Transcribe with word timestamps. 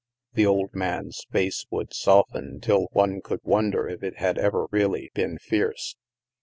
The 0.33 0.47
old 0.47 0.73
man's 0.73 1.27
face 1.31 1.67
would 1.69 1.93
soften 1.93 2.59
till 2.59 2.87
one 2.91 3.21
could 3.21 3.41
wonder 3.43 3.87
if 3.87 4.01
it 4.01 4.15
had 4.17 4.39
ever 4.39 4.65
really 4.71 5.11
been 5.13 5.37
fierce. 5.37 5.95